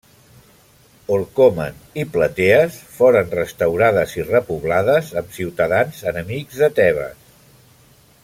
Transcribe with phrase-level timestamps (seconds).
[1.15, 7.31] Orcomen i Platees foren restaurades i repoblades amb ciutadans enemics de Tebes.